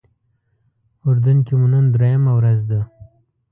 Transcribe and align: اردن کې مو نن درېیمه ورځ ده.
اردن 1.07 1.37
کې 1.45 1.53
مو 1.59 1.67
نن 1.73 1.85
درېیمه 1.95 2.31
ورځ 2.37 2.61
ده. 2.71 2.81